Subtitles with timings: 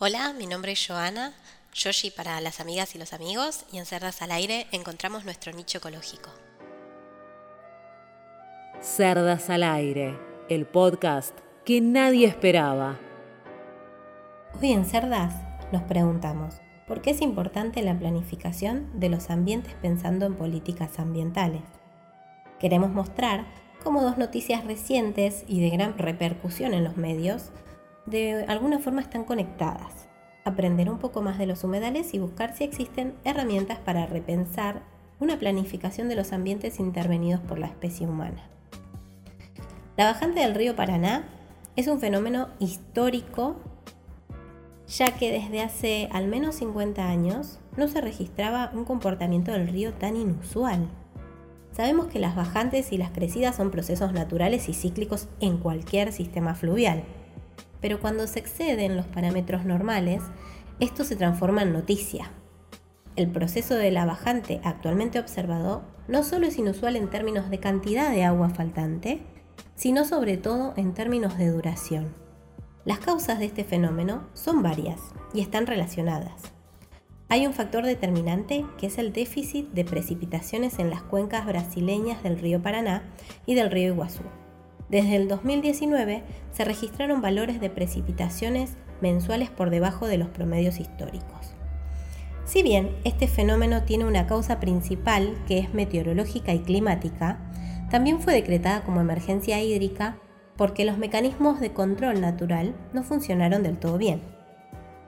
[0.00, 1.32] Hola, mi nombre es Joana,
[1.74, 5.78] Yoshi para las amigas y los amigos, y en Cerdas al Aire encontramos nuestro nicho
[5.78, 6.30] ecológico.
[8.80, 10.16] Cerdas al Aire,
[10.48, 12.96] el podcast que nadie esperaba.
[14.62, 15.34] Hoy en Cerdas
[15.72, 16.54] nos preguntamos,
[16.86, 21.64] ¿por qué es importante la planificación de los ambientes pensando en políticas ambientales?
[22.60, 23.46] Queremos mostrar
[23.82, 27.50] cómo dos noticias recientes y de gran repercusión en los medios
[28.10, 30.08] de alguna forma están conectadas.
[30.44, 34.82] Aprender un poco más de los humedales y buscar si existen herramientas para repensar
[35.20, 38.42] una planificación de los ambientes intervenidos por la especie humana.
[39.96, 41.24] La bajante del río Paraná
[41.76, 43.56] es un fenómeno histórico
[44.86, 49.92] ya que desde hace al menos 50 años no se registraba un comportamiento del río
[49.92, 50.88] tan inusual.
[51.72, 56.54] Sabemos que las bajantes y las crecidas son procesos naturales y cíclicos en cualquier sistema
[56.54, 57.04] fluvial,
[57.80, 60.22] pero cuando se exceden los parámetros normales,
[60.80, 62.30] esto se transforma en noticia.
[63.16, 68.10] El proceso de la bajante actualmente observado no solo es inusual en términos de cantidad
[68.10, 69.22] de agua faltante,
[69.74, 72.14] sino sobre todo en términos de duración.
[72.84, 75.00] Las causas de este fenómeno son varias
[75.34, 76.52] y están relacionadas.
[77.28, 82.38] Hay un factor determinante que es el déficit de precipitaciones en las cuencas brasileñas del
[82.38, 83.02] río Paraná
[83.44, 84.22] y del río Iguazú.
[84.88, 91.54] Desde el 2019 se registraron valores de precipitaciones mensuales por debajo de los promedios históricos.
[92.44, 97.38] Si bien este fenómeno tiene una causa principal que es meteorológica y climática,
[97.90, 100.16] también fue decretada como emergencia hídrica
[100.56, 104.22] porque los mecanismos de control natural no funcionaron del todo bien.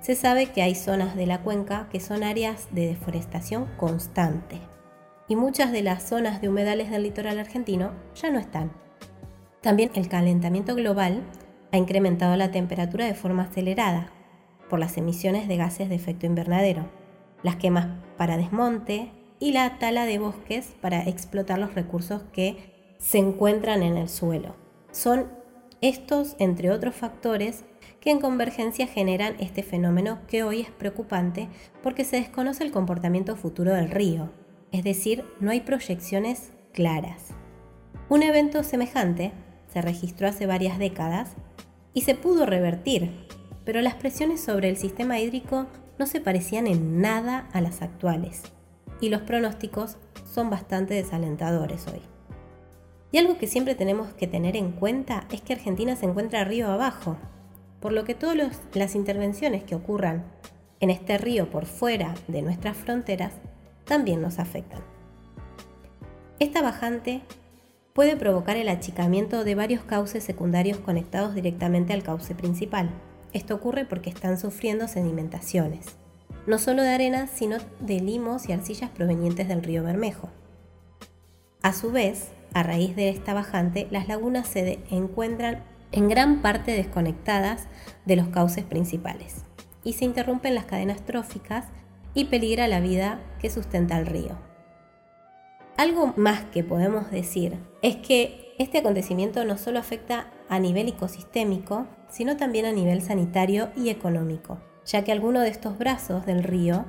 [0.00, 4.60] Se sabe que hay zonas de la cuenca que son áreas de deforestación constante
[5.26, 8.83] y muchas de las zonas de humedales del litoral argentino ya no están.
[9.64, 11.22] También el calentamiento global
[11.72, 14.12] ha incrementado la temperatura de forma acelerada
[14.68, 16.84] por las emisiones de gases de efecto invernadero,
[17.42, 17.86] las quemas
[18.18, 23.96] para desmonte y la tala de bosques para explotar los recursos que se encuentran en
[23.96, 24.54] el suelo.
[24.90, 25.30] Son
[25.80, 27.64] estos, entre otros factores,
[28.00, 31.48] que en convergencia generan este fenómeno que hoy es preocupante
[31.82, 34.30] porque se desconoce el comportamiento futuro del río,
[34.72, 37.28] es decir, no hay proyecciones claras.
[38.10, 39.32] Un evento semejante
[39.74, 41.32] se registró hace varias décadas
[41.94, 43.26] y se pudo revertir,
[43.64, 45.66] pero las presiones sobre el sistema hídrico
[45.98, 48.42] no se parecían en nada a las actuales
[49.00, 49.96] y los pronósticos
[50.32, 52.00] son bastante desalentadores hoy.
[53.10, 56.70] Y algo que siempre tenemos que tener en cuenta es que Argentina se encuentra río
[56.70, 57.16] abajo,
[57.80, 58.36] por lo que todas
[58.74, 60.24] las intervenciones que ocurran
[60.78, 63.32] en este río por fuera de nuestras fronteras
[63.84, 64.82] también nos afectan.
[66.38, 67.22] Esta bajante
[67.94, 72.90] puede provocar el achicamiento de varios cauces secundarios conectados directamente al cauce principal.
[73.32, 75.86] Esto ocurre porque están sufriendo sedimentaciones,
[76.48, 80.28] no solo de arena, sino de limos y arcillas provenientes del río Bermejo.
[81.62, 85.62] A su vez, a raíz de esta bajante, las lagunas se encuentran
[85.92, 87.68] en gran parte desconectadas
[88.06, 89.44] de los cauces principales
[89.84, 91.66] y se interrumpen las cadenas tróficas
[92.12, 94.53] y peligra la vida que sustenta el río.
[95.76, 101.88] Algo más que podemos decir es que este acontecimiento no solo afecta a nivel ecosistémico,
[102.08, 106.84] sino también a nivel sanitario y económico, ya que algunos de estos brazos del río,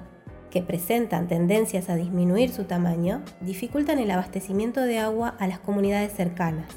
[0.52, 6.14] que presentan tendencias a disminuir su tamaño, dificultan el abastecimiento de agua a las comunidades
[6.14, 6.70] cercanas.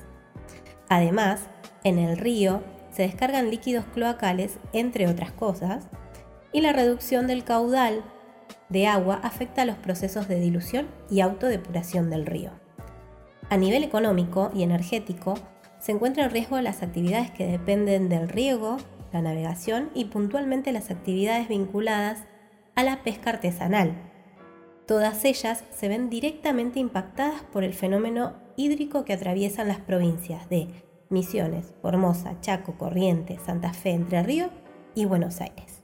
[0.88, 1.42] Además,
[1.84, 5.88] en el río se descargan líquidos cloacales, entre otras cosas,
[6.52, 8.02] y la reducción del caudal
[8.68, 12.50] de agua afecta a los procesos de dilución y autodepuración del río.
[13.50, 15.34] A nivel económico y energético,
[15.78, 18.76] se encuentra en riesgo las actividades que dependen del riego,
[19.12, 22.24] la navegación y puntualmente las actividades vinculadas
[22.74, 23.96] a la pesca artesanal.
[24.86, 30.68] Todas ellas se ven directamente impactadas por el fenómeno hídrico que atraviesan las provincias de
[31.10, 34.50] Misiones, Formosa, Chaco, Corrientes, Santa Fe, Entre Ríos
[34.94, 35.77] y Buenos Aires.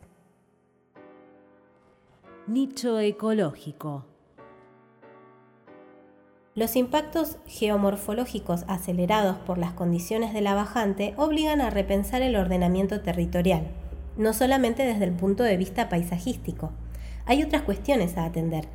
[2.47, 4.05] Nicho ecológico.
[6.55, 13.01] Los impactos geomorfológicos acelerados por las condiciones de la bajante obligan a repensar el ordenamiento
[13.01, 13.69] territorial,
[14.19, 16.71] no solamente desde el punto de vista paisajístico.
[17.25, 18.69] Hay otras cuestiones a atender,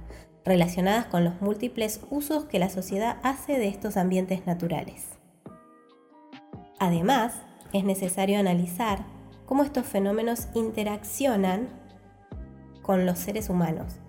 [0.43, 5.09] relacionadas con los múltiples usos que la sociedad hace de estos ambientes naturales.
[6.79, 7.35] Además,
[7.71, 9.05] es necesario analizar
[9.45, 11.78] cómo estos fenómenos interaccionan
[12.89, 13.99] con los seres humanos.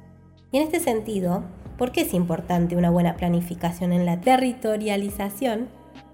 [0.51, 1.45] Y en este sentido,
[1.77, 5.69] ¿por qué es importante una buena planificación en la territorialización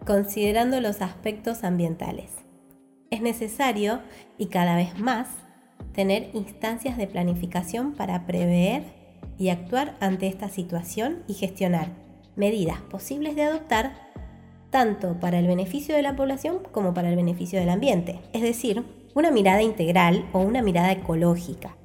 [0.05, 2.33] considerando los aspectos ambientales?
[3.13, 4.01] Es necesario,
[4.37, 5.29] y cada vez más,
[5.93, 8.83] tener instancias de planificación para prever
[9.39, 11.93] y actuar ante esta situación y gestionar
[12.35, 13.93] medidas posibles de adoptar
[14.71, 18.83] tanto para el beneficio de la población como para el beneficio del ambiente, es decir,
[19.15, 21.77] una mirada integral o una mirada ecológica.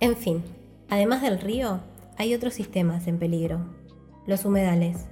[0.00, 0.42] En fin,
[0.88, 1.80] además del río,
[2.16, 3.74] hay otros sistemas en peligro,
[4.26, 5.06] los humedales.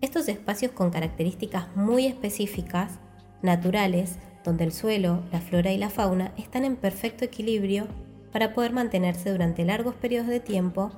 [0.00, 2.98] Estos espacios con características muy específicas,
[3.42, 7.86] naturales, donde el suelo, la flora y la fauna están en perfecto equilibrio
[8.32, 10.90] para poder mantenerse durante largos periodos de tiempo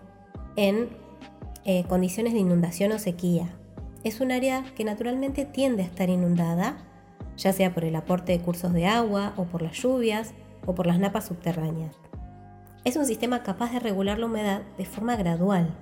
[0.56, 0.88] en
[1.64, 3.48] eh, condiciones de inundación o sequía.
[4.04, 6.78] Es un área que naturalmente tiende a estar inundada,
[7.36, 10.34] ya sea por el aporte de cursos de agua o por las lluvias
[10.66, 11.96] o por las napas subterráneas.
[12.84, 15.72] Es un sistema capaz de regular la humedad de forma gradual.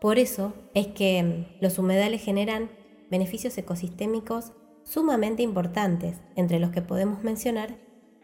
[0.00, 2.70] Por eso es que mm, los humedales generan
[3.10, 4.52] beneficios ecosistémicos
[4.84, 7.76] sumamente importantes, entre los que podemos mencionar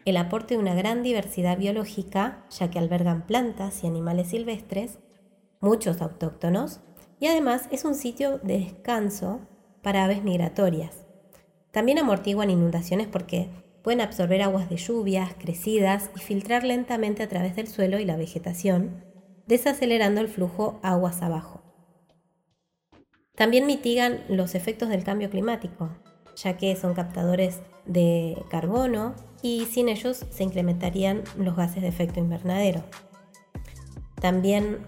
[0.05, 4.99] el aporte de una gran diversidad biológica, ya que albergan plantas y animales silvestres,
[5.59, 6.79] muchos autóctonos,
[7.19, 9.41] y además es un sitio de descanso
[9.83, 11.05] para aves migratorias.
[11.71, 13.49] También amortiguan inundaciones porque
[13.83, 18.17] pueden absorber aguas de lluvias, crecidas y filtrar lentamente a través del suelo y la
[18.17, 19.03] vegetación,
[19.47, 21.63] desacelerando el flujo aguas abajo.
[23.35, 25.89] También mitigan los efectos del cambio climático,
[26.35, 32.19] ya que son captadores de carbono y sin ellos se incrementarían los gases de efecto
[32.19, 32.83] invernadero.
[34.19, 34.79] También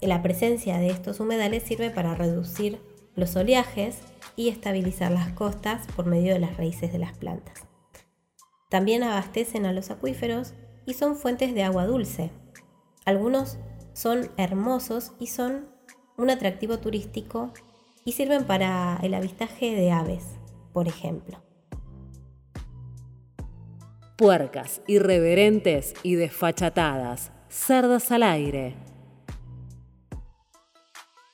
[0.00, 2.80] la presencia de estos humedales sirve para reducir
[3.14, 3.98] los oleajes
[4.34, 7.71] y estabilizar las costas por medio de las raíces de las plantas.
[8.72, 10.54] También abastecen a los acuíferos
[10.86, 12.30] y son fuentes de agua dulce.
[13.04, 13.58] Algunos
[13.92, 15.68] son hermosos y son
[16.16, 17.52] un atractivo turístico
[18.06, 20.24] y sirven para el avistaje de aves
[20.72, 21.36] por ejemplo.
[24.16, 28.74] Puercas, irreverentes y desfachatadas, cerdas al aire.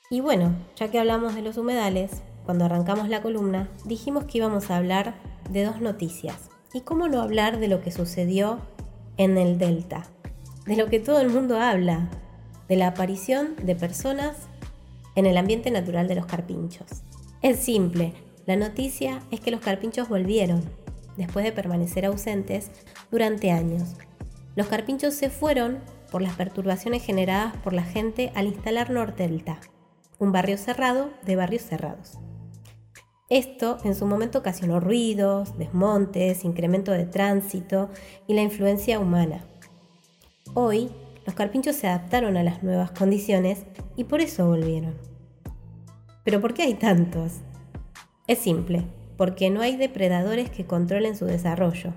[0.09, 4.69] Y bueno, ya que hablamos de los humedales, cuando arrancamos la columna, dijimos que íbamos
[4.69, 5.13] a hablar
[5.49, 6.49] de dos noticias.
[6.71, 8.59] ¿Y cómo no hablar de lo que sucedió
[9.17, 10.05] en el Delta?
[10.67, 12.09] De lo que todo el mundo habla,
[12.67, 14.37] de la aparición de personas
[15.15, 16.87] en el ambiente natural de los carpinchos.
[17.41, 18.13] Es simple,
[18.45, 20.61] la noticia es que los carpinchos volvieron,
[21.17, 22.69] después de permanecer ausentes
[23.09, 23.95] durante años.
[24.55, 25.79] Los carpinchos se fueron
[26.11, 29.59] por las perturbaciones generadas por la gente al instalar Nordelta,
[30.19, 32.19] un barrio cerrado de barrios cerrados.
[33.29, 37.89] Esto en su momento ocasionó ruidos, desmontes, incremento de tránsito
[38.25, 39.45] y la influencia humana.
[40.55, 40.89] Hoy,
[41.27, 43.65] los carpinchos se adaptaron a las nuevas condiciones
[43.95, 44.95] y por eso volvieron.
[46.23, 47.33] Pero ¿por qué hay tantos?
[48.25, 48.85] Es simple,
[49.15, 51.93] porque no hay depredadores que controlen su desarrollo.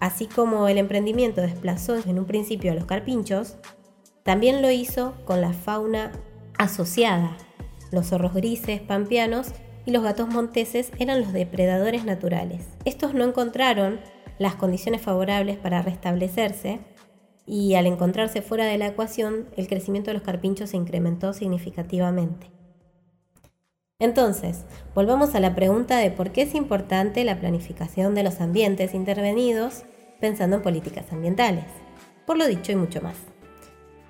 [0.00, 3.56] Así como el emprendimiento desplazó en un principio a los carpinchos,
[4.22, 6.12] también lo hizo con la fauna
[6.56, 7.36] asociada.
[7.92, 9.52] Los zorros grises, pampeanos
[9.86, 12.68] y los gatos monteses eran los depredadores naturales.
[12.84, 14.00] Estos no encontraron
[14.38, 16.80] las condiciones favorables para restablecerse
[17.46, 22.50] y al encontrarse fuera de la ecuación, el crecimiento de los carpinchos se incrementó significativamente.
[23.98, 24.64] Entonces,
[24.94, 29.84] volvamos a la pregunta de por qué es importante la planificación de los ambientes intervenidos
[30.20, 31.64] pensando en políticas ambientales.
[32.26, 33.33] Por lo dicho y mucho más.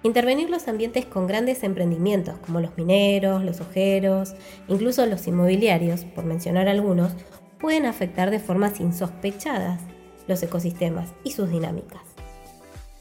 [0.04, 4.34] Intervenir los ambientes con grandes emprendimientos como los mineros, los ojeros,
[4.68, 7.12] incluso los inmobiliarios, por mencionar algunos,
[7.58, 9.80] pueden afectar de formas insospechadas
[10.28, 12.02] los ecosistemas y sus dinámicas.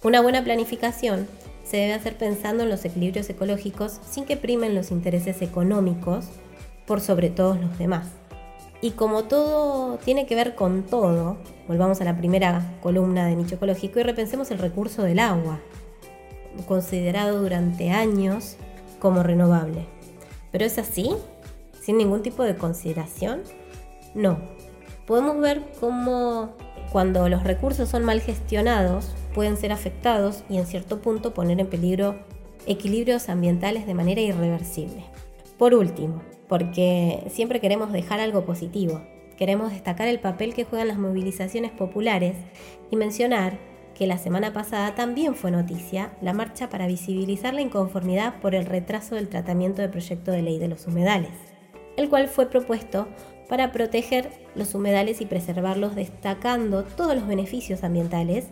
[0.02, 1.28] Una buena planificación
[1.66, 6.28] se debe hacer pensando en los equilibrios ecológicos sin que primen los intereses económicos
[6.88, 8.08] por sobre todos los demás.
[8.80, 11.36] Y como todo tiene que ver con todo,
[11.68, 15.60] volvamos a la primera columna de nicho ecológico y repensemos el recurso del agua,
[16.68, 18.58] considerado durante años
[19.00, 19.86] como renovable.
[20.52, 21.12] ¿Pero es así?
[21.82, 23.42] ¿Sin ningún tipo de consideración?
[24.14, 24.38] No.
[25.06, 26.54] Podemos ver cómo
[26.92, 31.68] cuando los recursos son mal gestionados pueden ser afectados y en cierto punto poner en
[31.68, 32.16] peligro
[32.68, 35.04] equilibrios ambientales de manera irreversible.
[35.58, 39.02] Por último, porque siempre queremos dejar algo positivo.
[39.38, 42.36] Queremos destacar el papel que juegan las movilizaciones populares
[42.92, 43.58] y mencionar
[43.96, 48.66] que la semana pasada también fue noticia la marcha para visibilizar la inconformidad por el
[48.66, 51.32] retraso del tratamiento del proyecto de ley de los humedales,
[51.98, 53.08] el cual fue propuesto
[53.48, 58.46] para proteger los humedales y preservarlos destacando todos los beneficios ambientales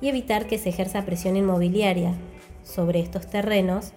[0.00, 2.14] y evitar que se ejerza presión inmobiliaria
[2.62, 3.92] sobre estos terrenos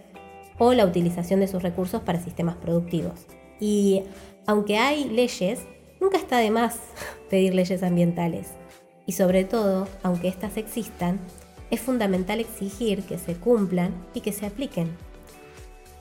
[0.58, 3.28] o la utilización de sus recursos para sistemas productivos.
[3.60, 4.04] Y
[4.46, 5.62] aunque hay leyes,
[6.00, 6.80] nunca está de más
[7.30, 8.61] pedir leyes ambientales.
[9.12, 11.20] Y sobre todo, aunque éstas existan,
[11.70, 14.90] es fundamental exigir que se cumplan y que se apliquen.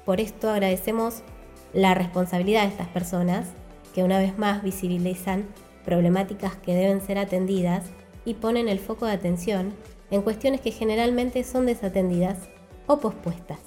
[0.04, 1.24] Por esto agradecemos
[1.72, 3.48] la responsabilidad de estas personas
[3.96, 5.44] que una vez más visibilizan
[5.84, 7.84] problemáticas que deben ser atendidas
[8.24, 9.72] y ponen el foco de atención
[10.12, 12.38] en cuestiones que generalmente son desatendidas
[12.86, 13.58] o pospuestas.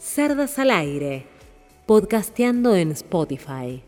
[0.00, 1.26] Cerdas al aire,
[1.86, 3.85] podcasteando en Spotify.